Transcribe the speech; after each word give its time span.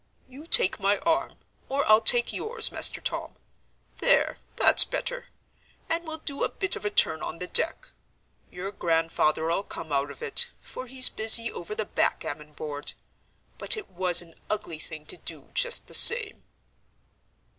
"You 0.27 0.47
take 0.47 0.79
my 0.79 0.97
arm, 0.97 1.35
or 1.69 1.85
I'll 1.87 2.01
take 2.01 2.33
yours, 2.33 2.71
Master 2.71 2.99
Tom, 2.99 3.35
there, 3.99 4.39
that's 4.55 4.83
better, 4.83 5.27
and 5.91 6.07
we'll 6.07 6.17
do 6.17 6.43
a 6.43 6.49
bit 6.49 6.75
of 6.75 6.83
a 6.83 6.89
turn 6.89 7.21
on 7.21 7.37
the 7.37 7.45
deck. 7.45 7.89
Your 8.49 8.71
grandfather'll 8.71 9.61
come 9.61 9.91
out 9.91 10.09
of 10.09 10.23
it, 10.23 10.49
for 10.59 10.87
he's 10.87 11.07
busy 11.09 11.51
over 11.51 11.75
the 11.75 11.85
backgammon 11.85 12.53
board. 12.53 12.93
But 13.59 13.77
it 13.77 13.91
was 13.91 14.23
an 14.23 14.33
ugly 14.49 14.79
thing 14.79 15.05
to 15.05 15.17
do 15.17 15.49
just 15.53 15.85
the 15.85 15.93
same." 15.93 16.41